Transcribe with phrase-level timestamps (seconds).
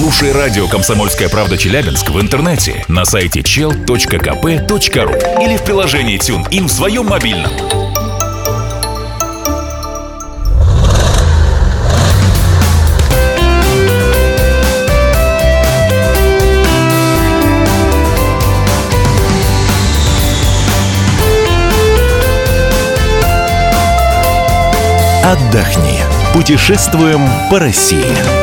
[0.00, 6.70] Слушай радио «Комсомольская правда» Челябинск в интернете на сайте chel.kp.ru или в приложении TuneIn в
[6.70, 7.50] своем мобильном.
[25.24, 25.98] Отдохни.
[26.32, 28.37] Путешествуем по России.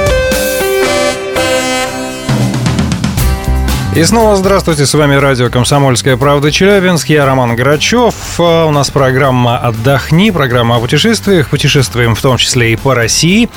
[3.96, 8.14] И снова здравствуйте, с вами радио «Комсомольская правда» Челябинск, я Роман Грачев.
[8.40, 13.50] А у нас программа «Отдохни», программа о путешествиях, путешествуем в том числе и по России.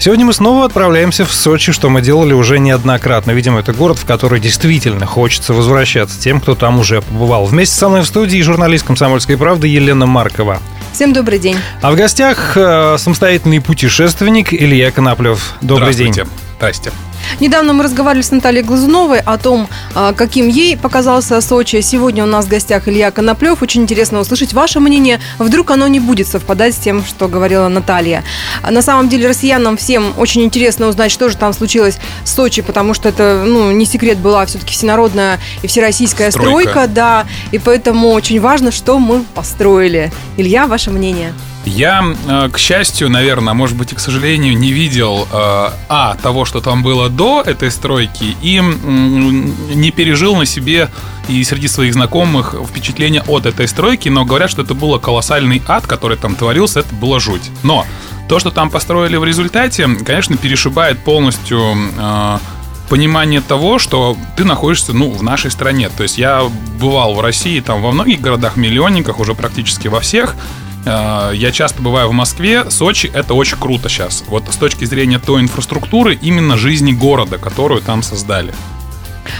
[0.00, 3.30] Сегодня мы снова отправляемся в Сочи, что мы делали уже неоднократно.
[3.30, 7.46] Видимо, это город, в который действительно хочется возвращаться тем, кто там уже побывал.
[7.46, 10.58] Вместе со мной в студии журналист «Комсомольской правды» Елена Маркова.
[10.92, 11.58] Всем добрый день.
[11.80, 15.54] А в гостях э, самостоятельный путешественник Илья Коноплев.
[15.60, 16.12] Добрый день.
[16.58, 16.90] Здрасте.
[17.40, 21.80] Недавно мы разговаривали с Натальей Глазуновой о том, а, каким ей показался Сочи.
[21.80, 23.62] Сегодня у нас в гостях Илья Коноплев.
[23.62, 25.20] Очень интересно услышать ваше мнение.
[25.38, 28.24] Вдруг оно не будет совпадать с тем, что говорила Наталья.
[28.68, 32.94] На самом деле россиянам всем очень интересно узнать, что же там случилось в Сочи, потому
[32.94, 36.70] что это, ну, не секрет, была все-таки всенародная и всероссийская стройка.
[36.70, 37.26] стройка, да.
[37.52, 40.12] И поэтому очень важно, что мы построили.
[40.36, 41.32] Илья, ваше мнение?
[41.66, 46.44] Я, э, к счастью, наверное, может быть и к сожалению, не видел э, а того,
[46.44, 50.88] что там было до этой стройки, и не пережил на себе
[51.28, 55.86] и среди своих знакомых впечатление от этой стройки, но говорят, что это был колоссальный ад,
[55.86, 57.50] который там творился, это было жуть.
[57.64, 57.84] Но
[58.28, 61.60] то, что там построили в результате, конечно, перешибает полностью
[61.98, 62.38] э,
[62.88, 65.88] понимание того, что ты находишься, ну, в нашей стране.
[65.88, 66.44] То есть я
[66.80, 70.36] бывал в России, там, во многих городах-миллионниках, уже практически во всех,
[70.86, 74.24] я часто бываю в Москве, Сочи это очень круто сейчас.
[74.28, 78.54] Вот с точки зрения той инфраструктуры, именно жизни города, которую там создали.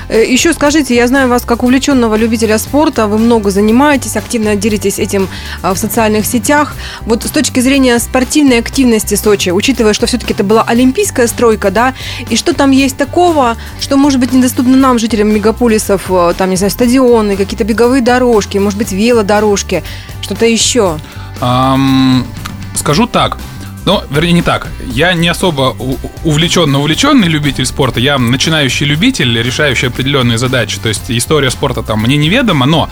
[0.08, 4.98] Э, Еще скажите, я знаю вас как увлеченного любителя спорта, вы много занимаетесь, активно делитесь
[4.98, 5.28] этим
[5.62, 6.74] э, в социальных сетях.
[7.02, 11.94] Вот с точки зрения спортивной активности Сочи, учитывая, что все-таки это была олимпийская стройка, да,
[12.30, 16.70] и что там есть такого, что может быть недоступно нам, жителям мегаполисов, там, не знаю,
[16.70, 19.82] стадионы, какие-то беговые дорожки, может быть, велодорожки,
[20.22, 20.98] что-то еще?
[21.40, 22.26] Эм,
[22.74, 23.38] скажу так.
[23.86, 24.66] Ну, вернее, не так.
[24.84, 25.76] Я не особо
[26.24, 28.00] увлеченно увлеченный любитель спорта.
[28.00, 30.80] Я начинающий любитель, решающий определенные задачи.
[30.80, 32.90] То есть история спорта там мне неведома, но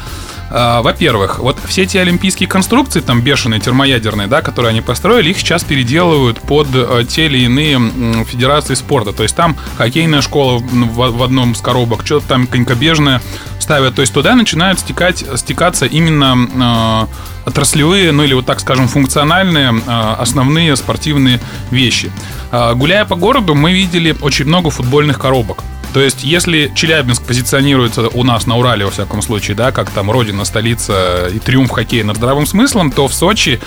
[0.55, 5.39] э, во-первых, вот все эти олимпийские конструкции, там бешеные, термоядерные, да, которые они построили, их
[5.39, 9.13] сейчас переделывают под э, те или иные федерации спорта.
[9.13, 13.21] То есть там хоккейная школа в, одном из коробок, что-то там конькобежное
[13.59, 13.95] ставят.
[13.97, 17.15] То есть туда начинают стекать, стекаться именно э,
[17.47, 21.41] отраслевые, ну или вот так скажем, функциональные а, основные спортивные
[21.71, 22.11] вещи.
[22.51, 25.63] А, гуляя по городу, мы видели очень много футбольных коробок.
[25.95, 30.11] То есть, если Челябинск позиционируется у нас на Урале, во всяком случае, да, как там
[30.11, 33.61] родина, столица и триумф хоккея над здравым смыслом, то в Сочи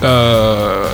[0.00, 0.86] э,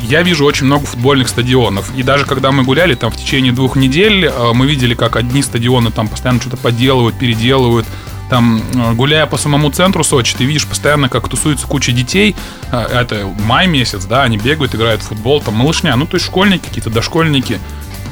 [0.00, 1.94] я вижу очень много футбольных стадионов.
[1.94, 5.42] И даже когда мы гуляли там в течение двух недель, э, мы видели, как одни
[5.42, 7.86] стадионы там постоянно что-то поделывают, переделывают,
[8.30, 12.34] там, э, гуляя по самому центру Сочи, ты видишь постоянно, как тусуется куча детей.
[12.72, 16.24] Э, это май месяц, да, они бегают, играют в футбол, там малышня, ну, то есть
[16.24, 17.60] школьники какие-то, дошкольники.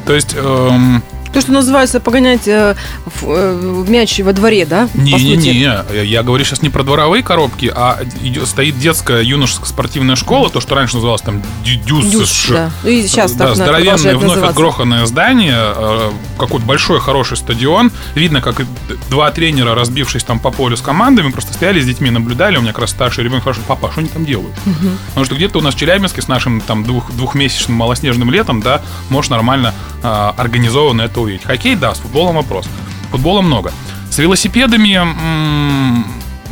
[0.05, 1.03] То есть эм,
[1.33, 4.89] то, что называется погонять э, в, э, мяч во дворе, да?
[4.95, 10.51] Не-не-не, я говорю сейчас не про дворовые коробки, а идет, стоит детская юношеская спортивная школа,
[10.51, 12.07] то, что раньше называлось там Дюс.
[12.07, 12.71] Дюс да.
[12.85, 14.49] И сейчас да, так здоровенное, вновь называться.
[14.49, 17.91] отгроханное здание, э, какой-то большой хороший стадион.
[18.15, 18.63] Видно, как
[19.11, 22.57] два тренера, разбившись там по полю с командами, просто стояли с детьми, наблюдали.
[22.57, 24.55] У меня как раз старший ребенок спрашивает, папа, а что они там делают?
[24.67, 24.89] Угу.
[25.09, 28.83] Потому что где-то у нас в Челябинске с нашим там двух, двухмесячным малоснежным летом, да,
[29.09, 31.45] может нормально э, организованно это увидеть.
[31.45, 32.69] Хоккей, да, с футболом вопрос.
[33.11, 33.73] Футбола много.
[34.11, 36.07] С велосипедами м-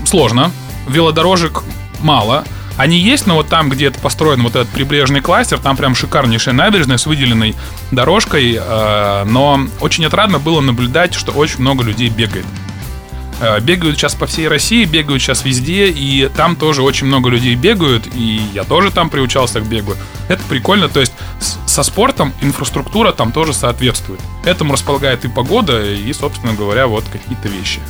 [0.07, 0.51] сложно.
[0.89, 1.63] Велодорожек
[2.01, 2.45] мало.
[2.77, 6.55] Они есть, но вот там, где это построен вот этот прибрежный кластер, там прям шикарнейшая
[6.55, 7.55] набережная с выделенной
[7.91, 8.59] дорожкой.
[8.59, 12.47] Э, но очень отрадно было наблюдать, что очень много людей бегает.
[13.41, 17.55] Э, бегают сейчас по всей России, бегают сейчас везде, и там тоже очень много людей
[17.55, 19.95] бегают, и я тоже там приучался к бегу.
[20.29, 21.13] Это прикольно, то есть
[21.67, 24.21] со спортом инфраструктура там тоже соответствует.
[24.45, 27.81] Этому располагает и погода, и, собственно говоря, вот какие-то вещи.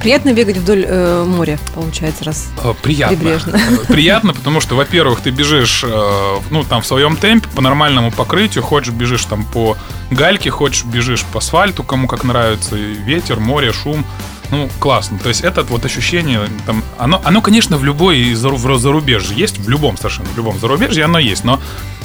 [0.00, 3.16] Приятно бегать вдоль э, моря, получается, раз э, Приятно.
[3.16, 3.60] Прибрежно.
[3.88, 8.62] Приятно, потому что, во-первых, ты бежишь, э, ну, там, в своем темпе, по нормальному покрытию,
[8.62, 9.76] хочешь бежишь там по
[10.10, 14.04] гальке, хочешь бежишь по асфальту, кому как нравится, ветер, море, шум.
[14.50, 15.18] Ну, классно.
[15.18, 19.96] То есть это вот ощущение, там, оно, оно, конечно, в любой зарубежье есть, в любом
[19.96, 21.60] совершенно, в любом зарубежье оно есть, но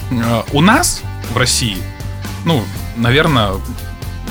[0.10, 1.02] э, у нас
[1.34, 1.78] в России,
[2.46, 2.64] ну,
[2.98, 3.52] наверное,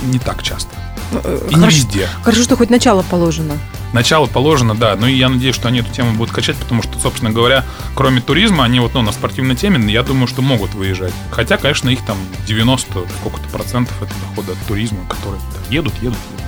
[0.03, 0.71] не так часто.
[1.13, 2.09] Э, И не хорошо- везде.
[2.23, 3.55] Хорошо, что хоть начало положено.
[3.93, 4.95] Начало положено, да.
[4.95, 7.65] Ну и я надеюсь, что они эту тему будут качать, потому что, собственно говоря,
[7.97, 11.13] кроме туризма, они вот ну, на спортивной теме, я думаю, что могут выезжать.
[11.31, 12.17] Хотя, конечно, их там
[12.47, 12.87] 90
[13.21, 16.40] сколько-то процентов это дохода от туризма, которые да, едут, едут, едут.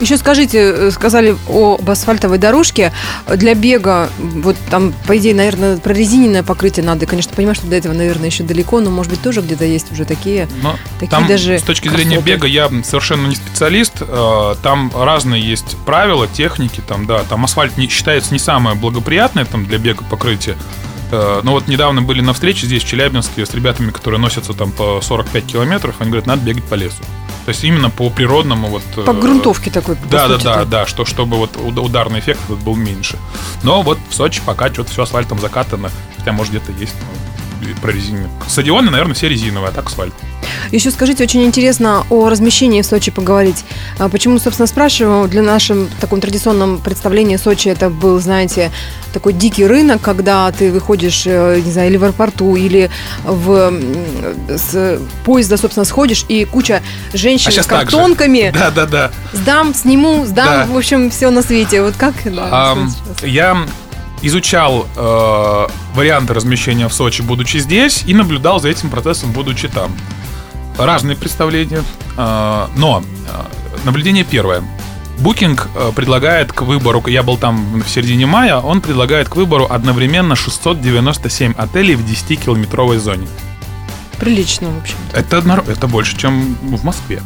[0.00, 2.92] Еще скажите, э, сказали об асфальтовой дорожке.
[3.34, 7.06] Для бега, вот там, по идее, наверное, прорезиненное покрытие надо.
[7.06, 10.04] Конечно, понимаю, что до этого, наверное, еще далеко, но, может быть, тоже где-то есть уже
[10.04, 10.48] такие.
[10.62, 12.28] Но Такие там, даже с точки зрения кроссовки.
[12.28, 13.94] бега, я совершенно не специалист.
[14.00, 16.82] Э, Там разные есть правила, техники.
[16.86, 20.56] Там, да, там асфальт не, считается не самое благоприятное там, для бега покрытие.
[21.12, 25.00] Но вот недавно были на встрече здесь, в Челябинске, с ребятами, которые носятся там по
[25.00, 25.94] 45 километров.
[26.00, 26.96] Они говорят, надо бегать по лесу.
[27.46, 28.82] То есть именно по природному вот...
[29.06, 29.94] По э, грунтовке такой.
[29.94, 33.18] по Да, да, сути, да, да, что, чтобы вот уд- ударный эффект был меньше.
[33.62, 36.96] Но вот в Сочи пока что-то все асфальтом закатано, хотя может где-то есть
[37.62, 38.28] и прорезиненный.
[38.48, 40.14] Стадионы, наверное, все резиновые, а так асфальт.
[40.72, 43.64] Еще скажите, очень интересно о размещении в Сочи поговорить.
[43.98, 45.28] А Почему, собственно, спрашиваю?
[45.28, 48.70] Для нашем таком традиционном представлении Сочи это был, знаете,
[49.12, 52.90] такой дикий рынок, когда ты выходишь, э, не знаю, или в аэропорту, или
[53.24, 53.72] в
[54.48, 56.82] с поезда, собственно, сходишь, и куча
[57.12, 58.52] женщин А с картонками.
[58.56, 59.10] Да, да, да.
[59.32, 60.66] Сдам, сниму, сдам, Да.
[60.66, 61.82] в общем, все на свете.
[61.82, 62.14] Вот как?
[62.24, 63.22] да, сейчас?
[63.22, 63.66] я
[64.22, 69.92] изучал э, варианты размещения в Сочи, будучи здесь, и наблюдал за этим процессом, будучи там.
[70.78, 71.82] Разные представления,
[72.16, 73.42] э, но э,
[73.84, 74.62] наблюдение первое.
[75.18, 79.66] Букинг э, предлагает к выбору, я был там в середине мая, он предлагает к выбору
[79.70, 83.26] одновременно 697 отелей в 10-километровой зоне.
[84.18, 85.16] Прилично, в общем-то.
[85.16, 87.22] Это, нар- это больше, чем в Москве.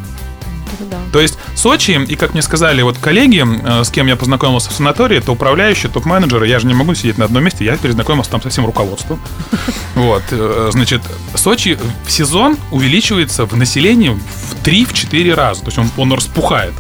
[0.79, 0.99] Да.
[1.13, 4.73] То есть Сочи, и как мне сказали вот коллеги, э, с кем я познакомился в
[4.73, 8.43] санатории, это управляющие, топ-менеджеры, я же не могу сидеть на одном месте, я перезнакомился там
[8.43, 9.21] со всем руководством.
[9.95, 11.03] Вот, э, значит,
[11.35, 11.77] Сочи
[12.07, 16.73] в сезон увеличивается в населении в 3-4 раза, то есть он, он распухает.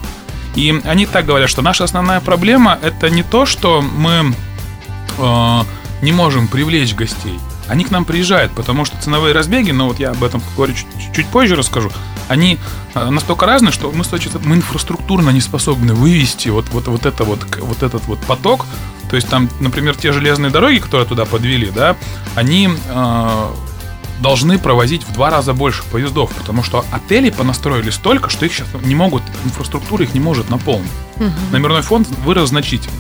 [0.54, 4.34] И они так говорят, что наша основная проблема это не то, что мы
[5.18, 5.60] э,
[6.02, 7.38] не можем привлечь гостей.
[7.68, 10.86] Они к нам приезжают, потому что ценовые разбеги, но вот я об этом говорю чуть,
[11.14, 11.92] чуть позже расскажу,
[12.30, 12.58] они
[12.94, 14.04] э, настолько разные, что мы,
[14.44, 18.66] мы инфраструктурно не способны вывести вот, вот, вот, это вот, вот этот вот поток.
[19.10, 21.96] То есть там, например, те железные дороги, которые туда подвели, да,
[22.36, 23.48] они э,
[24.20, 28.68] должны провозить в два раза больше поездов, потому что отели понастроили столько, что их сейчас
[28.84, 30.92] не могут, инфраструктура их не может наполнить.
[31.50, 32.94] Номерной фонд вырос значительно.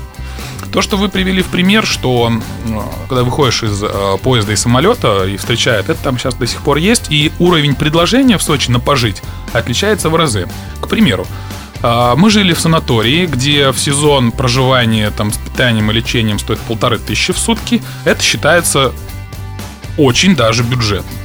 [0.72, 3.88] То, что вы привели в пример, что э, когда выходишь из э,
[4.22, 8.38] поезда и самолета и встречает, это там сейчас до сих пор есть, и уровень предложения
[8.38, 9.22] в Сочи на пожить
[9.52, 10.48] отличается в разы.
[10.80, 11.26] К примеру,
[11.82, 16.58] э, мы жили в санатории, где в сезон проживания там, с питанием и лечением стоит
[16.60, 17.82] полторы тысячи в сутки.
[18.04, 18.92] Это считается
[19.96, 21.19] очень даже бюджетно.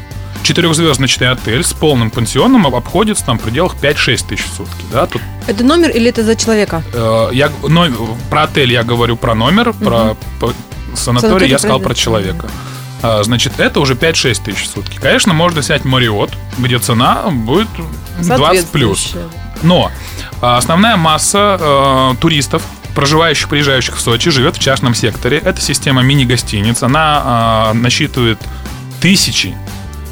[0.45, 4.86] Четырехзвездочный отель с полным пансионом обходится там в пределах 5-6 тысяч в сутки.
[4.92, 5.07] Да?
[5.07, 6.83] Тут Это номер или это за человека?
[6.94, 7.88] Э, я, но,
[8.30, 10.53] про отель я говорю про номер, про по-
[10.95, 12.47] санаторий Санаторий я сказал про- человека.
[13.01, 15.00] А, Значит, это уже 5-6 тысяч в сутки.
[15.01, 17.68] Конечно, можно взять Мариот, где цена будет
[18.19, 19.15] 20 плюс.
[19.63, 19.91] Но
[20.41, 22.62] а, основная масса э, туристов,
[22.94, 25.39] проживающих, приезжающих в Сочи, живет в частном секторе.
[25.39, 26.83] Это система мини-гостиниц.
[26.83, 28.38] Она а, насчитывает
[29.01, 29.56] тысячи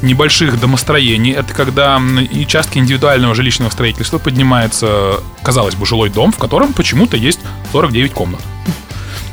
[0.04, 1.32] небольших домостроений.
[1.32, 2.00] Это когда
[2.32, 7.40] участки индивидуального жилищного строительства поднимается, казалось бы, жилой дом, в котором почему-то есть
[7.72, 8.40] 49 комнат.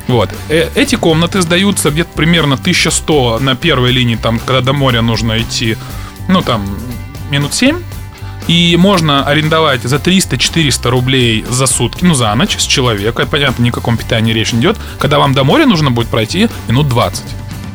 [0.08, 0.30] Вот.
[0.50, 5.40] Э, Эти комнаты сдаются где-то примерно 1100 на первой линии, там, когда до моря нужно
[5.40, 5.78] идти,
[6.28, 6.66] ну, там,
[7.30, 7.78] минут 7.
[8.48, 13.25] И можно арендовать за 300-400 рублей за сутки, ну, за ночь с человека.
[13.25, 14.78] Понятно, ни о каком питании речь не идет.
[15.00, 17.24] Когда вам до моря нужно будет пройти минут 20.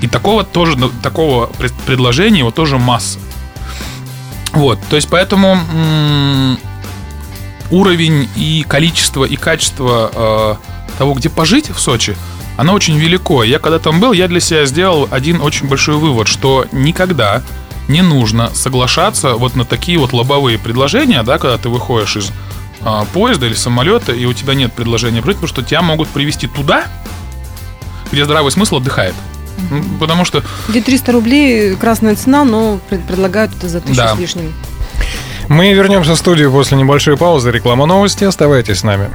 [0.00, 3.18] И такого тоже, ну, такого пред- предложения его тоже масса.
[4.52, 5.58] Вот, то есть поэтому
[7.70, 12.16] уровень и количество и качество э, того, где пожить в Сочи,
[12.56, 13.44] оно очень велико.
[13.44, 17.42] Я когда там был, я для себя сделал один очень большой вывод, что никогда
[17.88, 22.32] не нужно соглашаться вот на такие вот лобовые предложения, да, когда ты выходишь из
[22.82, 26.46] а, поезда или самолета, и у тебя нет предложения прыгать, потому что тебя могут привести
[26.46, 26.86] туда,
[28.10, 29.14] где здравый смысл отдыхает.
[29.70, 34.14] Ну, Потому что Где 300 рублей красная цена, но пред- предлагают это за тысячу Да.
[34.14, 34.52] с лишним.
[35.48, 37.50] Мы вернемся в студию после небольшой паузы.
[37.50, 38.24] Реклама новости.
[38.24, 39.10] Оставайтесь с нами.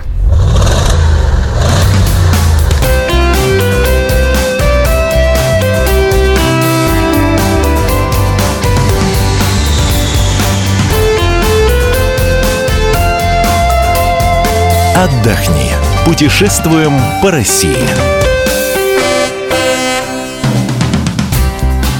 [14.96, 15.72] Отдохни.
[16.06, 17.78] Путешествуем по России.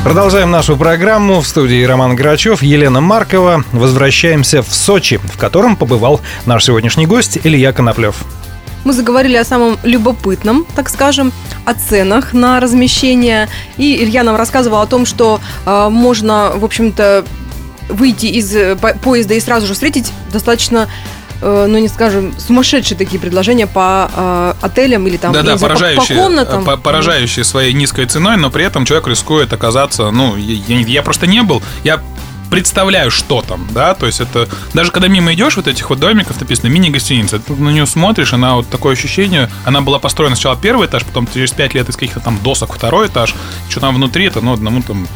[0.04, 1.42] Продолжаем нашу программу.
[1.42, 3.64] В студии Роман Грачев, Елена Маркова.
[3.72, 8.16] Возвращаемся в Сочи, в котором побывал наш сегодняшний гость Илья Коноплев.
[8.84, 11.32] Мы заговорили о самом любопытном, так скажем,
[11.66, 13.48] о ценах на размещение.
[13.78, 17.24] И Илья нам рассказывал о том, что э, можно, в общем-то,
[17.90, 20.90] выйти из э, по- поезда и сразу же встретить достаточно
[21.42, 25.80] ну, не скажем, сумасшедшие такие предложения по э, отелям или там, Да-да, не знаю, по-
[25.80, 26.64] поражающие, по, комнатам.
[26.66, 31.02] по- поражающие своей низкой ценой, но при этом человек рискует оказаться, ну, я, я- я
[31.02, 32.00] просто не был, я
[32.50, 36.38] представляю, что там, да, то есть это, даже когда мимо идешь вот этих вот домиков,
[36.42, 40.88] написано мини-гостиница, ты на нее смотришь, она вот такое ощущение, она была построена сначала первый
[40.88, 43.34] этаж, потом через пять лет из каких-то там досок второй этаж,
[43.70, 45.08] что там внутри, это, ну, одному там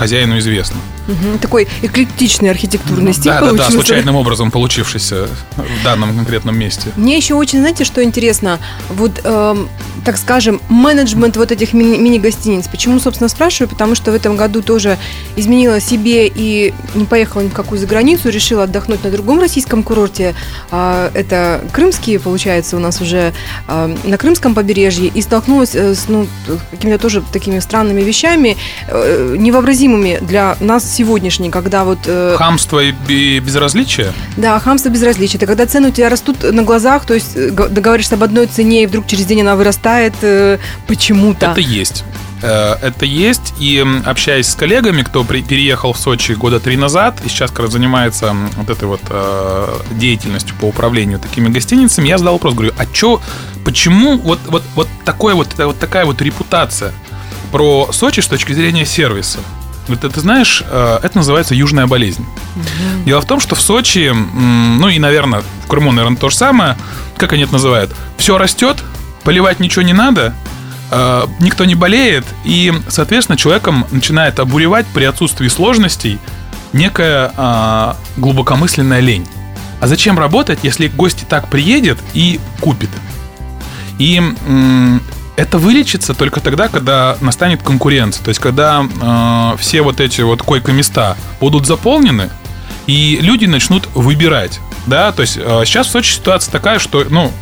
[0.00, 0.76] хозяину известно.
[1.08, 3.72] Мгм, Такой эклектичный архитектурный стиль Да, да, да, получился.
[3.72, 6.88] случайным образом получившийся в данном конкретном месте.
[6.96, 8.58] Мне еще очень, знаете, что интересно?
[8.88, 9.68] Вот, эм,
[10.04, 12.66] так скажем, менеджмент вот этих мини- мини-гостиниц.
[12.68, 13.68] Почему, собственно, спрашиваю?
[13.68, 14.96] Потому что в этом году тоже
[15.36, 19.82] изменила себе и не поехала ни в какую за границу, решила отдохнуть на другом российском
[19.82, 20.34] курорте.
[20.70, 23.34] А, Это крымские, получается, у нас уже
[23.68, 25.08] а, на крымском побережье.
[25.08, 26.26] И столкнулась э, с ну,
[26.70, 28.56] какими-то тоже такими странными вещами,
[28.88, 29.34] э,
[29.90, 31.98] невообразимыми для нас сегодняшней, когда вот...
[32.06, 34.12] э, Хамство и бе- безразличие?
[34.36, 35.36] да, хамство безразличие.
[35.38, 38.84] Это когда цены у тебя растут на глазах, то есть э, договоришься об одной цене,
[38.84, 41.46] и вдруг через день она вырастает э, почему-то.
[41.46, 42.04] Это есть.
[42.42, 47.28] Это есть, и общаясь с коллегами, кто при- переехал в Сочи года три назад и
[47.28, 52.34] сейчас как раз занимается вот этой вот э, деятельностью по управлению такими гостиницами, я задал
[52.34, 53.20] вопрос, говорю, а чё,
[53.62, 56.94] почему вот, вот, вот, такое вот, вот такая вот репутация
[57.52, 59.40] про Сочи с точки зрения сервиса?
[59.90, 62.24] Вот ты знаешь, э, это называется южная болезнь.
[63.04, 66.76] Дело в том, что в Сочи, ну и, наверное, в Крыму, наверное, то же самое,
[67.16, 68.82] как они это называют, все растет,
[69.24, 70.34] поливать ничего не надо,
[70.90, 76.18] э, никто не болеет, и, соответственно, человеком начинает обуревать при отсутствии сложностей
[76.72, 79.26] некая а, глубокомысленная лень.
[79.80, 82.90] А зачем работать, если гость и так приедет и купит?
[83.98, 84.16] И
[84.46, 85.02] м,
[85.40, 88.22] это вылечится только тогда, когда настанет конкуренция.
[88.22, 92.28] То есть, когда э, все вот эти вот койко-места будут заполнены,
[92.86, 94.60] и люди начнут выбирать.
[94.86, 97.32] Да, то есть э, сейчас в Сочи ситуация такая, что, ну,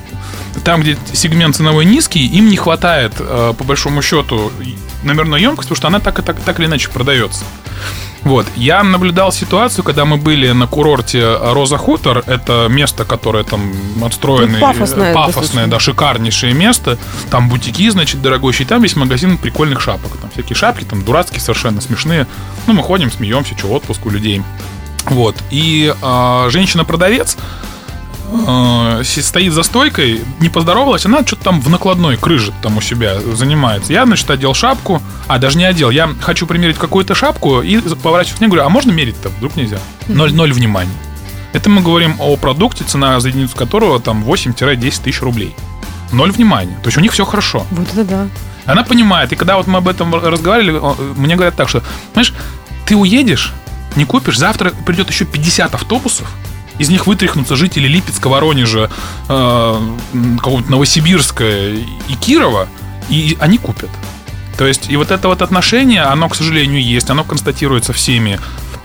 [0.63, 4.53] там, где сегмент ценовой низкий, им не хватает, э, по большому счету,
[5.03, 7.45] номерной емкости, потому что она так и так, так или иначе продается.
[8.29, 8.47] Вот.
[8.57, 12.23] Я наблюдал ситуацию, когда мы были на курорте Роза Хутор.
[12.27, 13.73] Это место, которое там
[14.05, 14.59] отстроено.
[14.59, 16.99] Ну, пафосное пафосное, да, шикарнейшее место.
[17.31, 18.69] Там бутики, значит, дорогущие.
[18.69, 20.19] Там есть магазин прикольных шапок.
[20.19, 22.27] Там всякие шапки, там дурацкие совершенно, смешные.
[22.67, 24.43] Ну, мы ходим, смеемся, что отпуск у людей.
[25.07, 25.35] Вот.
[25.51, 27.39] И а, женщина-продавец
[28.31, 33.21] э, стоит за стойкой, не поздоровалась, она что-то там в накладной крыжит там у себя
[33.21, 33.93] занимается.
[33.93, 38.39] Я, значит, одел шапку, а, даже не одел, я хочу примерить какую-то шапку и поворачиваюсь
[38.39, 39.29] к ней, говорю, а можно мерить-то?
[39.31, 39.79] Вдруг нельзя?
[40.07, 40.91] Ноль, ноль внимания.
[41.53, 45.55] Это мы говорим о продукте, цена за единицу которого там 8-10 тысяч рублей.
[46.13, 46.77] Ноль внимания.
[46.83, 47.67] То есть у них все хорошо.
[47.71, 48.29] Вот это да.
[48.67, 49.33] Она понимает.
[49.33, 50.81] И когда вот мы об этом разговаривали,
[51.17, 51.83] мне говорят так, что,
[52.13, 52.35] знаешь,
[52.87, 53.53] ты уедешь,
[53.97, 56.31] не купишь, завтра придет еще 50 автобусов,
[56.79, 58.91] из них вытряхнутся жители Липецка, Воронежа,
[59.29, 59.81] э,
[60.39, 62.69] какого-то Новосибирска и Кирова,
[63.09, 63.91] и они купят.
[64.59, 68.41] То есть, и вот это вот отношение, оно, к сожалению, есть, оно констатируется всеми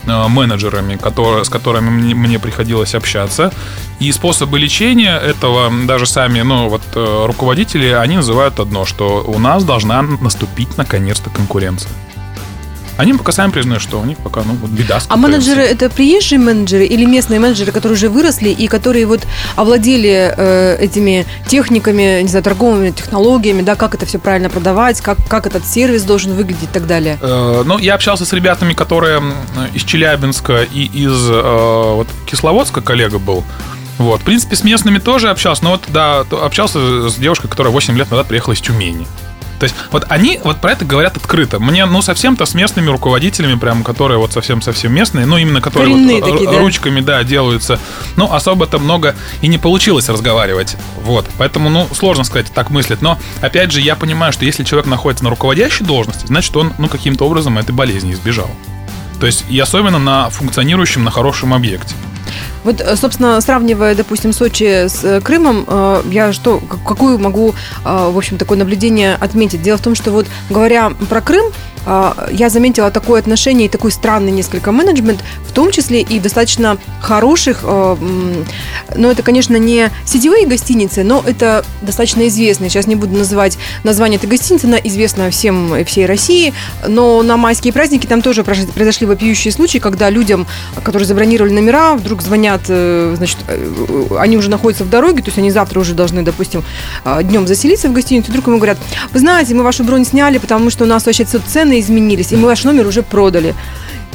[0.05, 3.51] э, менеджерами, которые, с которыми мне, мне приходилось общаться.
[3.99, 9.39] И способы лечения этого, даже сами, ну, вот э, руководители, они называют одно, что у
[9.39, 11.91] нас должна наступить наконец-то конкуренция.
[12.97, 16.39] Они пока сами признают, что у них пока, ну, вот беда А менеджеры это приезжие
[16.39, 19.21] менеджеры или местные менеджеры, которые уже выросли и которые вот
[19.55, 25.17] овладели э, этими техниками, не знаю, торговыми технологиями, да, как это все правильно продавать, как,
[25.27, 27.17] как этот сервис должен выглядеть и так далее.
[27.21, 29.21] Э, Ну, я общался с ребятами, которые
[29.73, 33.43] из Челябинска и из э, вот, Кисловодска коллега был.
[33.97, 34.21] Вот.
[34.21, 38.09] В принципе, с местными тоже общался, но вот, да, общался с девушкой, которая 8 лет
[38.11, 39.05] назад приехала из Тюмени.
[39.59, 41.59] То есть, вот они вот про это говорят открыто.
[41.59, 46.21] Мне, ну, совсем-то с местными руководителями, прям, которые вот совсем-совсем местные, ну, именно которые Коренные
[46.21, 46.59] вот, такие, ру- да?
[46.59, 47.79] ручками, да, делаются,
[48.15, 50.75] ну, особо-то много и не получилось разговаривать.
[51.01, 51.25] Вот.
[51.37, 53.01] Поэтому, ну, сложно сказать, так мыслит.
[53.01, 56.87] Но, опять же, я понимаю, что если человек находится на руководящей должности, значит, он, ну,
[56.87, 58.49] каким-то образом этой болезни избежал.
[59.19, 61.95] То есть, и особенно на функционирующем, на хорошем объекте.
[62.63, 67.53] Вот, э, собственно, сравнивая, допустим, Сочи с э, Крымом, э, я что, как- какую могу,
[67.83, 69.61] в общем, такое наблюдение отметить?
[69.61, 71.51] Дело в том, что вот говоря про Крым,
[72.31, 77.63] я заметила такое отношение и такой странный несколько менеджмент, в том числе и достаточно хороших,
[77.63, 82.69] но это, конечно, не сетевые гостиницы, но это достаточно известные.
[82.69, 86.53] Сейчас не буду называть название этой гостиницы, она известна всем и всей России,
[86.87, 90.47] но на майские праздники там тоже произошли вопиющие случаи, когда людям,
[90.83, 95.37] которые забронировали номера, вдруг звонят, э, значит, э, они уже находятся в дороге, то есть
[95.37, 96.63] они завтра уже должны, допустим,
[97.23, 98.77] днем заселиться в гостиницу, вдруг ему говорят,
[99.11, 102.35] вы знаете, мы вашу бронь сняли, потому что у нас вообще тут цены изменились, и
[102.35, 103.55] мы ваш номер уже продали.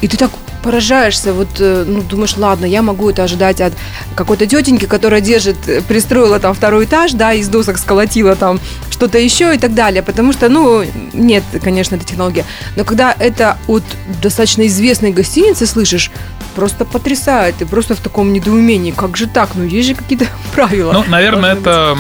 [0.00, 0.30] И ты так
[0.62, 3.72] поражаешься, вот, э, ну, думаешь, ладно, я могу это ожидать от
[4.14, 9.18] какой-то тетеньки, которая держит, э, пристроила там второй этаж, да, из досок сколотила там что-то
[9.18, 12.44] еще и так далее, потому что, ну, нет, конечно, эта технология.
[12.76, 13.84] Но когда это от
[14.20, 16.10] достаточно известной гостиницы слышишь,
[16.58, 20.92] просто потрясает, ты просто в таком недоумении, как же так, ну, есть же какие-то правила.
[20.92, 21.96] Ну, наверное, это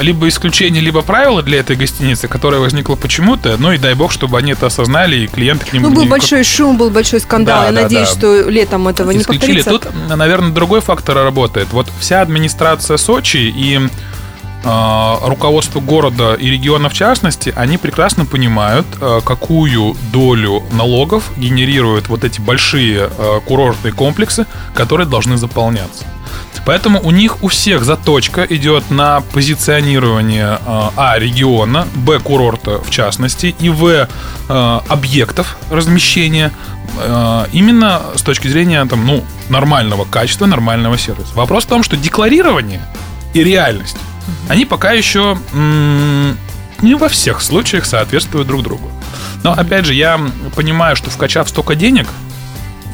[0.00, 3.56] либо исключение, либо правило для этой гостиницы, которое возникло почему-то.
[3.58, 6.08] Ну и дай бог, чтобы они это осознали, и клиенты к ним Ну, был не-
[6.08, 7.62] большой шум, был большой скандал.
[7.62, 8.14] Да, Я да, надеюсь, да.
[8.14, 9.60] что летом этого не исключили.
[9.62, 9.90] повторится.
[9.90, 11.68] Тут, наверное, другой фактор работает.
[11.72, 13.88] Вот вся администрация Сочи и
[15.22, 22.24] руководство города и региона в частности, они прекрасно понимают, э, какую долю налогов генерируют вот
[22.24, 26.04] эти большие э, курортные комплексы, которые должны заполняться.
[26.66, 30.58] Поэтому у них у всех заточка идет на позиционирование
[30.96, 34.06] А региона, Б курорта в частности и В
[34.48, 36.52] объектов размещения
[37.52, 41.32] именно с точки зрения там, ну, нормального качества, нормального сервиса.
[41.34, 42.82] Вопрос в том, что декларирование
[43.32, 43.96] и реальность,
[44.48, 48.90] они пока еще не во всех случаях соответствуют друг другу.
[49.42, 50.20] Но опять же, я
[50.54, 52.06] понимаю, что вкачав столько денег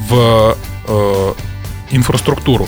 [0.09, 1.33] в э,
[1.91, 2.67] инфраструктуру,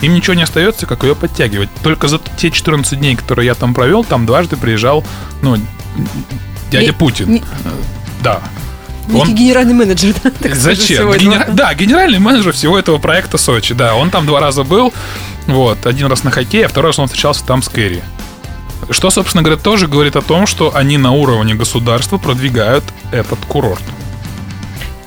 [0.00, 1.68] им ничего не остается, как ее подтягивать.
[1.82, 5.04] Только за те 14 дней, которые я там провел, там дважды приезжал,
[5.42, 5.56] ну,
[6.70, 7.32] дядя Не- Путин.
[7.32, 7.42] не-
[8.22, 8.40] Да.
[9.08, 10.98] Некий Он- генеральный менеджер, да, так Зачем?
[10.98, 11.24] сегодня.
[11.30, 13.72] Генера- Да, генеральный менеджер всего этого проекта Сочи.
[13.74, 14.92] Да, он там два раза был.
[15.48, 18.02] Вот, один раз на хоккее, а второй раз он встречался там с Кэрри.
[18.90, 23.82] Что, собственно говоря, тоже говорит о том, что они на уровне государства продвигают этот курорт.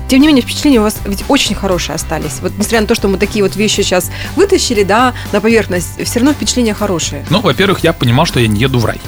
[0.08, 2.40] Тем не менее, впечатления у вас ведь очень хорошие остались.
[2.42, 6.20] Вот несмотря на то, что мы такие вот вещи сейчас вытащили, да, на поверхность, все
[6.20, 7.26] равно впечатления хорошие.
[7.30, 9.00] Ну, во-первых, я понимал, что я не еду в рай.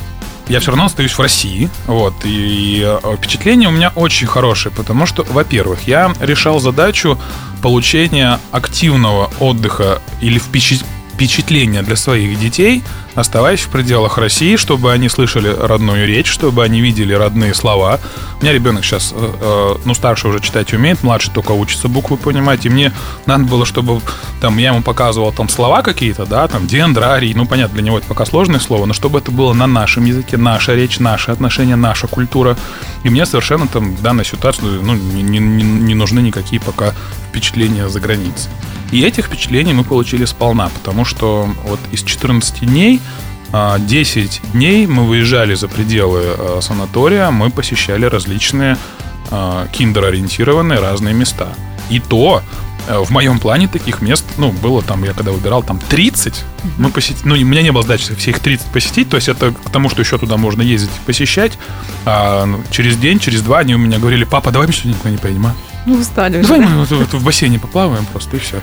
[0.48, 5.06] Я все равно остаюсь в России, вот, и э, впечатления у меня очень хорошие, потому
[5.06, 7.18] что, во-первых, я решал задачу
[7.62, 12.84] получения активного отдыха или впечат- впечатления для своих детей,
[13.16, 18.00] оставаясь в пределах России, чтобы они слышали родную речь, чтобы они видели родные слова.
[18.40, 22.18] У меня ребенок сейчас, э, э, ну, старший уже читать умеет, младший только учится буквы
[22.18, 22.92] понимать, и мне
[23.26, 24.02] надо было, чтобы
[24.42, 28.08] там я ему показывал там слова какие-то, да, там дендрарий, ну, понятно, для него это
[28.08, 32.08] пока сложное слово, но чтобы это было на нашем языке, наша речь, наши отношения, наша
[32.08, 32.58] культура.
[33.04, 36.94] И мне совершенно там в данной ситуации, ну, не, не- не- нужны никакие пока
[37.30, 38.50] впечатления за границей.
[38.92, 43.02] И этих впечатлений мы получили сполна, потому что вот из 14 дней
[43.54, 48.78] 10 дней мы выезжали за пределы а, санатория, мы посещали различные
[49.30, 51.50] а, киндер-ориентированные разные места.
[51.90, 52.42] И то
[52.88, 56.44] э, в моем плане таких мест, ну, было там, я когда выбирал, там 30,
[56.78, 59.52] мы посетили, ну, у меня не было задачи все их 30 посетить, то есть это
[59.52, 61.58] к тому, что еще туда можно ездить и посещать.
[62.06, 65.10] А, ну, через день, через два они у меня говорили, папа, давай мы сегодня никуда
[65.12, 65.56] не поедем, а?
[65.86, 66.48] Ну, устали уже.
[66.48, 68.62] Давай мы вот, вот в бассейне поплаваем просто, и все.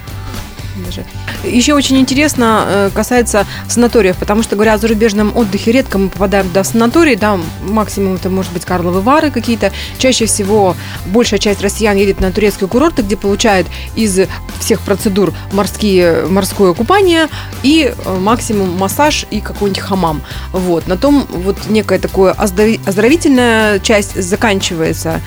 [0.84, 1.04] Даже.
[1.44, 6.48] Еще очень интересно э, касается санаториев, потому что, говоря о зарубежном отдыхе, редко мы попадаем
[6.48, 9.72] туда в санатории, да, максимум это может быть Карловы Вары какие-то.
[9.98, 14.18] Чаще всего большая часть россиян едет на турецкие курорты, где получает из
[14.60, 17.28] всех процедур морские, морское купание
[17.62, 20.22] и э, максимум массаж и какой-нибудь хамам.
[20.52, 20.86] Вот.
[20.86, 25.20] На том вот некая оздорови- оздоровительная часть заканчивается.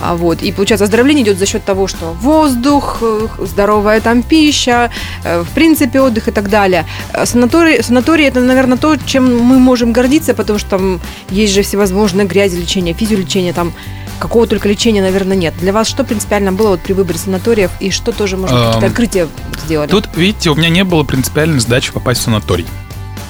[0.00, 0.42] А, Вот.
[0.42, 4.89] И получается, оздоровление идет за счет того, что воздух, э, здоровая там пища,
[5.24, 6.86] э, в принципе, отдых и так далее.
[7.12, 11.00] Э, Санаторий, санаторий это, наверное, то, чем мы можем гордиться, потому что там
[11.30, 13.72] есть же всевозможные грязи лечения, физиолечения, там
[14.18, 15.54] какого только лечения, наверное, нет.
[15.60, 18.86] Для вас что принципиально было вот при выборе санаториев и что тоже, может быть, какие-то
[18.86, 19.28] Эм, открытия
[19.64, 19.88] сделали?
[19.88, 22.66] Тут, видите, у меня не было принципиальной задачи попасть в санаторий.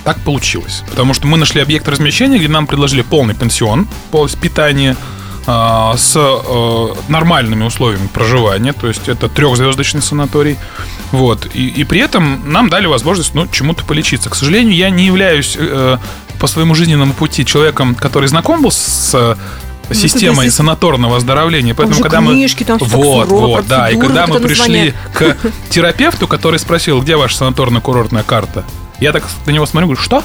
[0.05, 0.83] Так получилось.
[0.91, 6.13] Потому что мы нашли объект размещения, где нам предложили полный пенсион, полностью питание, а, с
[6.17, 10.59] э, нормальными условиями проживания, то есть это трехзвездочный санаторий.
[11.13, 11.49] Вот.
[11.55, 14.31] И, и при этом нам дали возможность ну, чему-то полечиться.
[14.31, 15.99] К сожалению, я не являюсь э,
[16.39, 19.37] по своему жизненному пути человеком, который знаком был с
[19.93, 21.75] системой здесь- санаторного оздоровления.
[21.75, 22.67] Поэтому, когда книжки, мы...
[22.67, 23.91] там вот, сурово, вот, да.
[23.91, 25.37] И когда мы вот это пришли к
[25.71, 28.65] терапевту, который спросил, где ваша санаторно-курортная карта,
[29.01, 30.23] я так на него смотрю, говорю, что?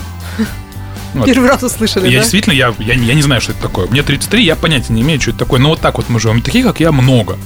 [1.16, 1.26] Вот.
[1.26, 2.22] Первый раз услышали, Я да?
[2.24, 3.88] действительно, я, я, я не знаю, что это такое.
[3.88, 5.60] Мне 33, я понятия не имею, что это такое.
[5.60, 6.42] Но вот так вот мы живем.
[6.42, 7.38] Таких, как я, много.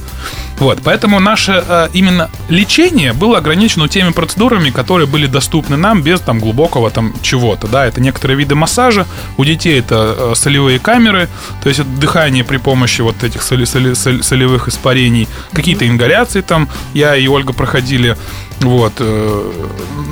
[0.58, 6.20] Вот, поэтому наше э, именно лечение было ограничено теми процедурами, которые были доступны нам без
[6.20, 9.06] там глубокого там чего-то, да, это некоторые виды массажа,
[9.38, 11.30] у детей это э, солевые камеры,
[11.64, 16.42] то есть это дыхание при помощи вот этих соли- соли- соль- солевых испарений, какие-то ингаляции
[16.42, 18.18] там, я и Ольга проходили,
[18.60, 19.52] вот, э,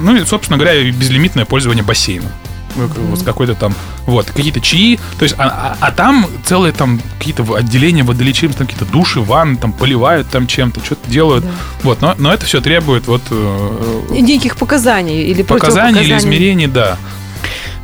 [0.02, 2.32] ну и, собственно говоря, безлимитное пользование бассейном
[2.78, 7.44] вот какой-то там, вот, какие-то чаи, то есть, а, а- а там целые там какие-то
[7.56, 11.44] отделения водолечебные, там какие-то души, ванны, там поливают там чем-то, что-то делают,
[11.84, 16.68] вот, но, но это все требует вот э, И Неких показаний или показаний или измерений,
[16.68, 16.98] да.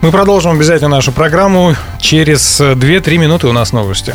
[0.02, 1.76] Мы продолжим обязательно нашу программу.
[2.02, 4.14] Через э, 2-3 минуты у нас новости.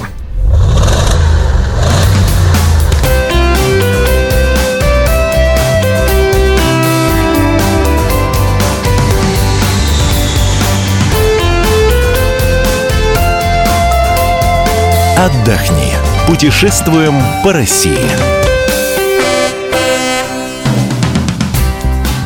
[15.19, 15.95] Отдохни.
[16.29, 17.99] Путешествуем по России.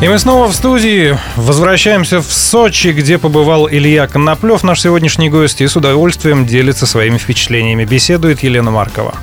[0.03, 1.17] И мы снова в студии.
[1.37, 7.17] Возвращаемся в Сочи, где побывал Илья Коноплев, наш сегодняшний гость, и с удовольствием делится своими
[7.17, 7.87] впечатлениями.
[7.87, 9.15] Беседует Елена Маркова.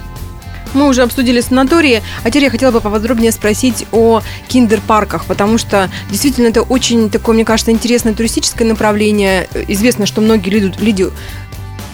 [0.73, 5.91] Мы уже обсудили санатории, а теперь я хотела бы поподробнее спросить о киндер-парках, потому что
[6.09, 9.47] действительно это очень такое, мне кажется, интересное туристическое направление.
[9.67, 11.07] Известно, что многие люди, люди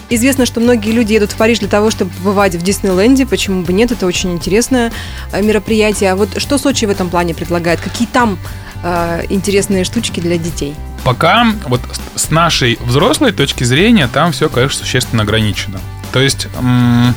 [0.08, 3.26] Известно, что многие люди едут в Париж для того, чтобы побывать в Диснейленде.
[3.26, 3.90] Почему бы нет?
[3.90, 4.92] Это очень интересное
[5.32, 6.12] э, мероприятие.
[6.12, 7.80] А вот что Сочи в этом плане предлагает?
[7.80, 8.38] Какие там
[8.84, 10.74] э, интересные штучки для детей?
[11.04, 11.80] Пока вот
[12.14, 15.80] с- нашей взрослой точки зрения там все, конечно, существенно ограничено.
[16.12, 17.12] То есть м,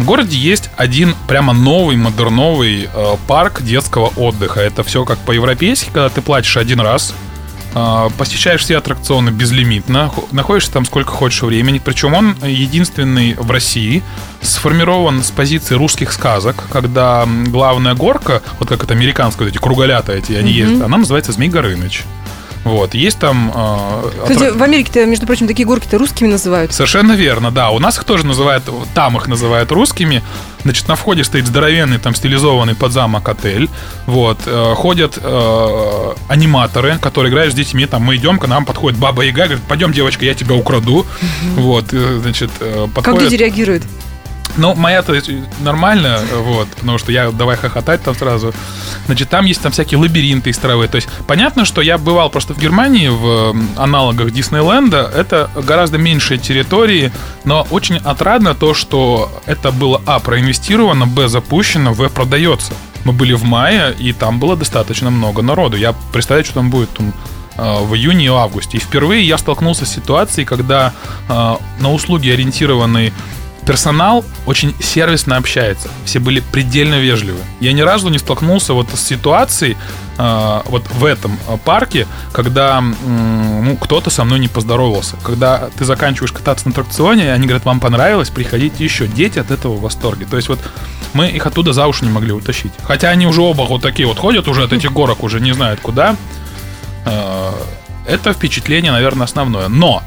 [0.00, 4.58] в городе есть один прямо новый, модерновый э, парк детского отдыха.
[4.60, 7.14] Это все как по-европейски, когда ты платишь один раз,
[8.18, 11.80] посещаешь все аттракционы безлимитно, хо- находишься там сколько хочешь времени.
[11.84, 14.02] Причем он единственный в России,
[14.40, 20.12] сформирован с позиции русских сказок, когда главная горка, вот как это американские вот эти круголята
[20.12, 22.02] эти, они ездят, она называется Змей Горыныч.
[22.64, 23.52] Вот, есть там...
[23.54, 26.72] э, Кстати, аттрак- в Америке-то, между прочим, такие горки-то русскими называют.
[26.72, 27.70] Совершенно верно, да.
[27.70, 28.62] У нас их тоже называют,
[28.94, 30.22] там их называют русскими.
[30.62, 33.68] Значит, на входе стоит здоровенный, там, стилизованный под замок отель.
[34.06, 34.38] Вот.
[34.46, 37.86] э, ходят э, аниматоры, которые играют с детьми.
[37.86, 41.04] Там, мы идем, к нам подходит Баба Яга, говорит, пойдем, девочка, я тебя украду.
[41.56, 43.82] Вот, э, значит, э, Как люди реагируют?
[44.56, 45.18] Ну, моя-то
[45.60, 48.52] нормально, вот, потому что я давай хохотать там сразу.
[49.06, 50.88] Значит, там есть там всякие лабиринты из травы.
[50.88, 55.10] То есть, понятно, что я бывал просто в Германии в аналогах Диснейленда.
[55.14, 57.12] Это гораздо меньшие территории,
[57.44, 62.74] но очень отрадно то, что это было, а, проинвестировано, б, запущено, в, продается.
[63.04, 65.76] Мы были в мае, и там было достаточно много народу.
[65.76, 67.12] Я представляю, что там будет там,
[67.56, 68.76] э, в июне и августе.
[68.76, 70.92] И впервые я столкнулся с ситуацией, когда
[71.28, 73.12] э, на услуги ориентированный
[73.66, 75.88] персонал очень сервисно общается.
[76.04, 77.38] Все были предельно вежливы.
[77.60, 79.76] Я ни разу не столкнулся вот с ситуацией
[80.18, 85.16] э, вот в этом э, парке, когда м, ну, кто-то со мной не поздоровался.
[85.22, 89.06] Когда ты заканчиваешь кататься на аттракционе, они говорят, вам понравилось, приходите еще.
[89.06, 90.26] Дети от этого в восторге.
[90.28, 90.58] То есть вот
[91.14, 92.72] мы их оттуда за уши не могли утащить.
[92.82, 95.80] Хотя они уже оба вот такие вот ходят уже от этих горок, уже не знают
[95.80, 96.16] куда.
[97.04, 97.52] Э,
[98.06, 99.68] Это впечатление, наверное, основное.
[99.68, 100.02] Но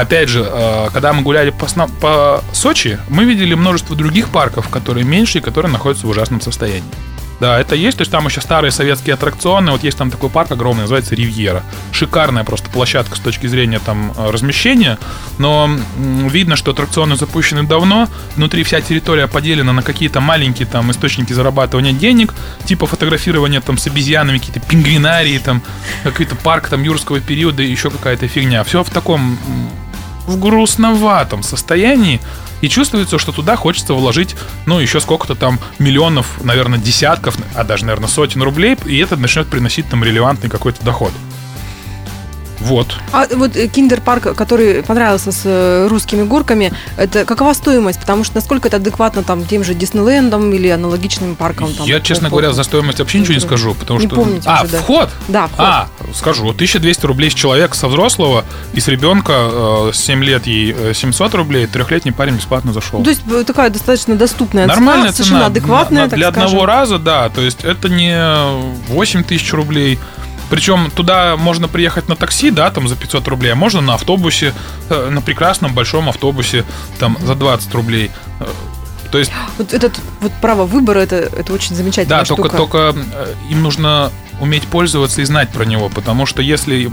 [0.00, 1.66] Опять же, э, когда мы гуляли по,
[2.00, 6.90] по Сочи, мы видели множество других парков, которые меньше и которые находятся в ужасном состоянии.
[7.38, 10.52] Да, это есть, то есть там еще старые советские аттракционы, вот есть там такой парк
[10.52, 11.62] огромный, называется Ривьера.
[11.92, 14.98] Шикарная просто площадка с точки зрения там э, размещения,
[15.36, 21.34] но видно, что аттракционы запущены давно, внутри вся территория поделена на какие-то маленькие там источники
[21.34, 22.34] зарабатывания денег,
[22.64, 25.62] типа фотографирования там с обезьянами, какие-то пингвинарии, там
[26.04, 28.64] какой-то парк там юрского периода и еще какая-то фигня.
[28.64, 29.38] Все в таком
[30.30, 32.20] в грустноватом состоянии,
[32.60, 37.84] и чувствуется, что туда хочется вложить, ну, еще сколько-то там миллионов, наверное, десятков, а даже,
[37.84, 41.12] наверное, сотен рублей, и это начнет приносить там релевантный какой-то доход.
[42.60, 42.96] Вот.
[43.12, 48.00] А вот э, киндер-парк, который понравился с э, русскими горками, это какова стоимость?
[48.00, 51.72] Потому что насколько это адекватно там тем же Диснейлендом или аналогичным парком?
[51.72, 54.16] Там, Я, честно говоря, за стоимость вообще ничего не скажу, потому Не что...
[54.16, 54.78] помните а, уже, да.
[54.78, 55.10] вход?
[55.28, 55.58] Да, вход.
[55.58, 58.44] А, скажу, 1200 рублей с человека, со взрослого,
[58.74, 63.02] и с ребенка э, с 7 лет ей э, 700 рублей, трехлетний парень бесплатно зашел.
[63.02, 65.46] То есть э, такая достаточно доступная Нормальная цена, совершенно цена.
[65.46, 66.46] адекватная, На- на- так Для скажем.
[66.48, 67.28] одного раза, да.
[67.30, 68.14] То есть это не
[68.92, 69.98] 8 тысяч рублей,
[70.50, 74.52] Причем туда можно приехать на такси, да, там за 500 рублей, а можно на автобусе,
[74.90, 76.64] э, на прекрасном большом автобусе,
[76.98, 78.10] там за 20 рублей.
[78.40, 78.46] Э,
[79.12, 82.56] То есть, Вот этот вот право выбора, это, это очень замечательная да, только, штука.
[82.56, 84.10] только э, им нужно
[84.40, 86.90] уметь пользоваться и знать про него, потому что если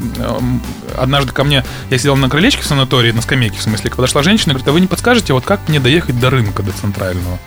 [0.98, 4.52] однажды ко мне, я сидел на крылечке в санатории, на скамейке, в смысле, подошла женщина
[4.52, 7.40] и говорит, а вы не подскажете, вот как мне доехать до рынка, до центрального?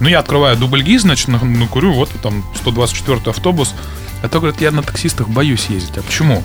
[0.00, 3.74] Ну, я открываю дубль ГИС, значит, на- ну, курю, вот там 124 автобус.
[4.22, 5.96] А то, говорит, я на таксистах боюсь ездить.
[5.98, 6.42] А почему?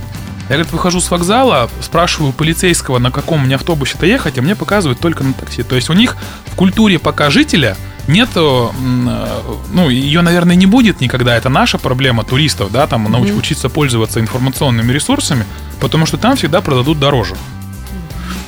[0.50, 5.00] Я, говорит, выхожу с вокзала, спрашиваю полицейского, на каком мне автобусе-то ехать, а мне показывают
[5.00, 5.64] только на такси.
[5.64, 9.28] То есть у них в культуре пока жителя нету, м, э,
[9.72, 11.36] ну, ее, наверное, не будет никогда.
[11.38, 15.46] Это наша проблема туристов, да, там науч- учиться пользоваться информационными ресурсами,
[15.80, 17.36] потому что там всегда продадут дороже.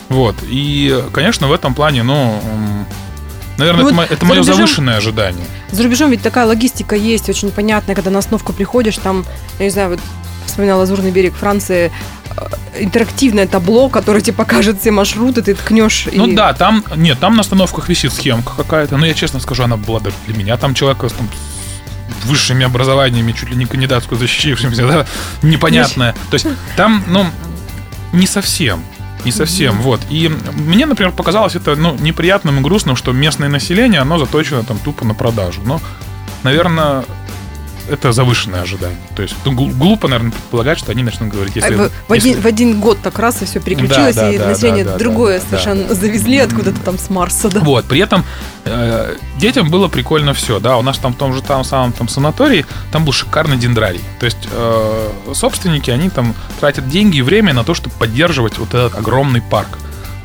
[0.10, 0.36] Вот.
[0.44, 2.42] И, конечно, в этом плане, ну,
[3.58, 5.46] наверное, Ну это, вот это мое рубежом- завышенное ожидание.
[5.72, 9.26] За рубежом ведь такая логистика есть, очень понятная, когда на остановку приходишь, там,
[9.60, 10.00] я не знаю, вот
[10.46, 11.91] вспоминала Лазурный берег Франции,
[12.38, 12.48] э,
[12.80, 16.08] интерактивное табло, которое тебе покажет все маршруты, ты ткнешь.
[16.13, 16.36] Ну и...
[16.36, 20.00] да, там, нет, там на остановках висит схемка какая-то, но я честно скажу, она была
[20.00, 21.28] даже для меня, там человека с там,
[22.26, 25.06] высшими образованиями, чуть ли не кандидатскую защитившимся, да,
[25.41, 26.13] непонятная.
[26.30, 27.26] То есть там, ну,
[28.13, 28.84] не совсем.
[29.26, 30.00] Не совсем, вот.
[30.10, 34.78] И мне, например, показалось это, ну, неприятным и грустным, что местное население, оно заточено там
[34.78, 35.62] тупо на продажу.
[35.66, 35.82] Но,
[36.44, 37.04] наверное,
[37.89, 38.98] это завышенное ожидание.
[39.15, 41.74] То есть ну, гл- глупо, наверное, предполагать, что они начнут говорить, если...
[41.74, 44.38] А в, если- один, в один год так раз и все переключилось, Да, да, и
[44.38, 47.60] да, население да, да, другое да, совершенно завезли откуда-то там с Марса, да.
[47.60, 48.24] Вот, при этом
[48.65, 52.08] э, детям было прикольно все, да, у нас там в том же там самом там
[52.08, 54.02] санатории, там был шикарный дендрарий.
[54.19, 58.69] То есть э, собственники, они там тратят деньги и время на то, чтобы поддерживать вот
[58.69, 59.78] этот огромный парк.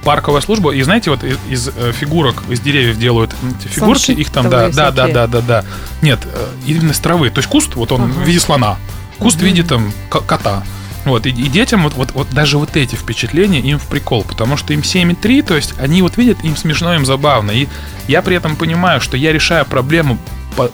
[0.05, 4.31] Парковая служба, и знаете, вот из, из, э, фигурок, из деревьев делают эти фигурки, их
[4.31, 5.65] там, да, да, да, да, да, да.
[6.01, 7.29] Нет, э, именно с травы.
[7.31, 8.79] То есть куст, вот он в виде слона,
[9.19, 10.63] куст в виде там ко- кота.
[11.05, 14.57] Вот, и, и детям вот, вот, вот даже вот эти впечатления им в прикол, потому
[14.57, 17.51] что им 7,3, то есть они вот видят, им смешно, им забавно.
[17.51, 17.69] И
[18.09, 20.19] я при этом понимаю, что я решаю проблему
[20.57, 20.71] по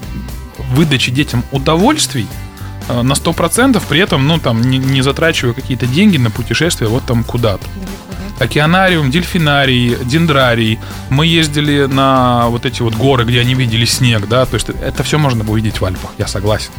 [0.72, 2.26] выдаче детям удовольствий
[2.88, 7.24] на 100%, при этом, ну, там, не, не затрачивая какие-то деньги на путешествие вот там
[7.24, 7.66] куда-то.
[8.38, 10.78] Океанариум, дельфинарий, дендрарий.
[11.08, 15.02] Мы ездили на вот эти вот горы, где они видели снег, да, то есть это
[15.02, 16.70] все можно было увидеть в Альпах, я согласен.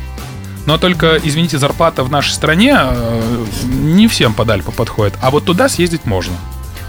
[0.67, 5.46] Но только, извините, зарплата в нашей стране э, не всем под Альпы подходит, а вот
[5.46, 6.34] туда съездить можно.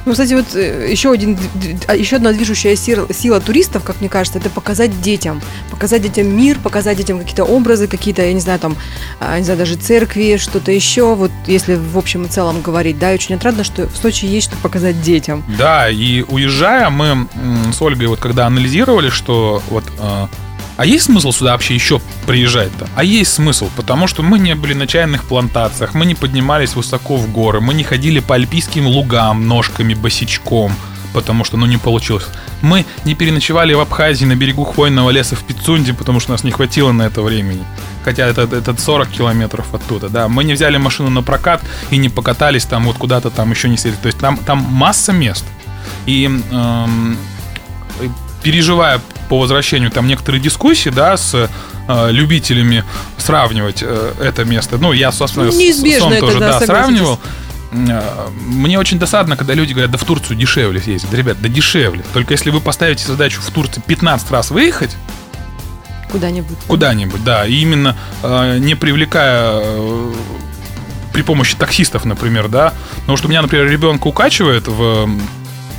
[0.08, 1.36] Ну, кстати, вот э, еще, один,
[1.86, 5.42] а, еще одна движущая сила, сила туристов, как мне кажется, это показать детям.
[5.70, 8.74] Показать детям мир, показать детям какие-то образы, какие-то, я не знаю, там,
[9.20, 11.14] а, не знаю, даже церкви, что-то еще.
[11.14, 14.48] Вот если в общем и целом говорить, да, и очень отрадно, что в Сочи есть
[14.48, 15.44] что показать детям.
[15.58, 17.28] Да, и уезжая, мы
[17.70, 19.84] с Ольгой вот когда анализировали, что вот...
[20.78, 22.88] э, а есть смысл сюда вообще еще приезжать-то?
[22.94, 27.16] А есть смысл, потому что мы не были на чайных плантациях, мы не поднимались высоко
[27.16, 30.72] в горы, мы не ходили по альпийским лугам ножками босичком,
[31.12, 32.26] потому что, ну, не получилось.
[32.62, 36.50] Мы не переночевали в Абхазии на берегу хвойного леса в Пицунде, потому что нас не
[36.50, 37.64] хватило на это времени.
[38.04, 40.28] Хотя это, это 40 километров оттуда, да.
[40.28, 43.76] Мы не взяли машину на прокат и не покатались там вот куда-то там еще не
[43.76, 43.96] сели.
[44.00, 45.44] То есть там, там масса мест.
[46.06, 47.18] И эм,
[48.42, 51.34] переживая по возвращению там некоторые дискуссии, да, с
[51.88, 52.84] э, любителями
[53.18, 54.78] сравнивать э, это место.
[54.78, 57.20] Ну, я, собственно, Ну, неизбежно сам это, тоже, да, да, сравнивал.
[57.72, 61.10] Э, Мне очень досадно, когда люди говорят, да в Турцию дешевле съездить.
[61.10, 62.02] Да, ребят, да дешевле.
[62.14, 64.96] Только если вы поставите задачу в Турции 15 раз выехать,
[66.10, 66.56] Куда-нибудь.
[66.66, 70.12] куда-нибудь, да, и именно э, не привлекая э,
[71.12, 75.06] при помощи таксистов, например, да, потому что у меня, например, ребенка укачивает в,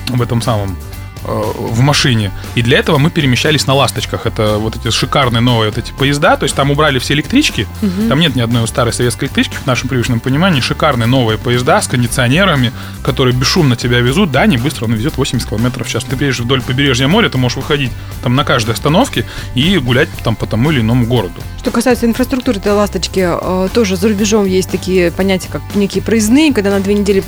[0.10, 0.78] в этом самом
[1.24, 2.32] в машине.
[2.56, 4.26] И для этого мы перемещались на ласточках.
[4.26, 6.38] Это вот эти шикарные новые вот эти поезда.
[6.38, 7.68] То есть там убрали все электрички.
[8.08, 10.62] Там нет ни одной старой советской электрички в нашем привычном понимании.
[10.62, 12.72] Шикарные новые поезда с кондиционерами,
[13.04, 14.32] которые бесшумно тебя везут.
[14.32, 16.04] Да, не быстро, он везет 80 км в час.
[16.04, 17.92] Ты приедешь вдоль побережья моря, ты можешь выходить
[18.24, 21.42] там на каждой остановке и гулять там по тому или иному городу.
[21.60, 26.54] Что касается инфраструктуры этой ласточки, э, тоже за рубежом есть такие понятия, как некие проездные,
[26.54, 27.24] когда на две недели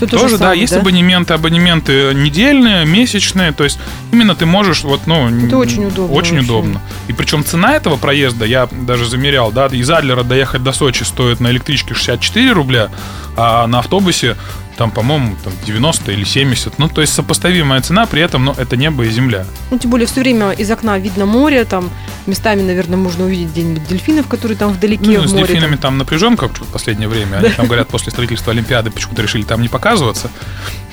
[0.00, 3.78] все то Тоже, же да, самое, есть абонементы, абонементы недельные, месячные, то есть
[4.12, 5.28] именно ты можешь вот, ну...
[5.46, 6.50] Это очень удобно Очень вообще.
[6.50, 6.80] удобно.
[7.08, 11.40] И причем цена этого проезда, я даже замерял, да, из Адлера доехать до Сочи стоит
[11.40, 12.88] на электричке 64 рубля,
[13.36, 14.36] а на автобусе
[14.80, 16.78] там, по-моему, там 90 или 70.
[16.78, 19.44] Ну, то есть сопоставимая цена, при этом, ну, это небо и земля.
[19.70, 21.90] Ну, тем более все время из окна видно море, там
[22.26, 25.44] местами, наверное, можно увидеть где-нибудь дельфинов, которые там вдалеке Ну, в с море.
[25.48, 25.80] дельфинами там.
[25.80, 27.36] там напряженка в последнее время.
[27.40, 30.30] Они там говорят, после строительства Олимпиады почему-то решили там не показываться.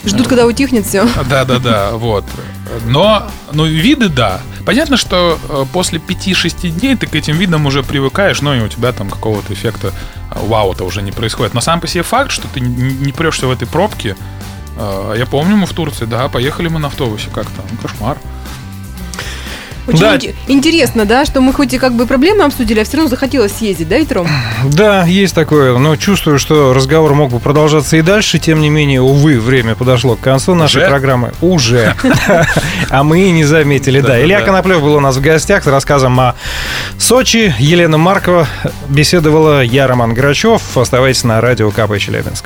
[0.08, 1.08] Ждут, когда утихнет все.
[1.30, 2.26] Да, да, да, вот.
[2.86, 4.42] Но, но виды, да.
[4.66, 8.68] Понятно, что э, после 5-6 дней ты к этим видам уже привыкаешь, но и у
[8.68, 9.94] тебя там какого-то эффекта
[10.32, 11.54] э, вау-то уже не происходит.
[11.54, 14.18] Но сам по себе факт, что ты не прешься в этой пробке,
[14.78, 18.18] э, я помню, мы в Турции, да, поехали мы на автобусе как-то, ну, кошмар.
[19.88, 20.20] Очень да.
[20.48, 23.88] интересно, да, что мы хоть и как бы проблемы обсудили, а все равно захотелось съездить,
[23.88, 24.28] да, Итром?
[24.66, 29.02] Да, есть такое, но чувствую, что разговор мог бы продолжаться и дальше, тем не менее,
[29.02, 30.90] увы, время подошло к концу нашей Уже?
[30.90, 31.32] программы.
[31.42, 31.96] Уже.
[32.90, 34.22] А мы и не заметили, да.
[34.22, 36.36] Илья Коноплев был у нас в гостях с рассказом о
[36.98, 37.54] Сочи.
[37.60, 38.48] Елена Маркова
[38.88, 40.78] беседовала, я Роман Грачев.
[40.78, 42.46] Оставайтесь на радио КП Челябинск.